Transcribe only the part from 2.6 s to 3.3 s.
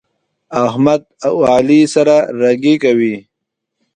کوي.